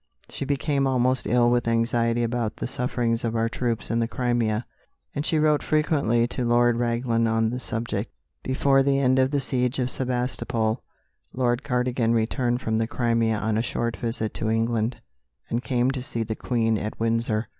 [0.29, 4.65] She became almost ill with anxiety about the sufferings of our troops in the Crimea,
[5.13, 8.09] and she wrote frequently to Lord Raglan on the subject.
[8.41, 10.81] Before the end of the siege of Sebastopol,
[11.33, 14.99] Lord Cardigan returned from the Crimea on a short visit to England,
[15.51, 17.49] and came to see the Queen at Windsor.